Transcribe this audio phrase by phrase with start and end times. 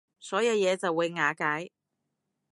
[0.19, 1.69] 所有嘢就會瓦解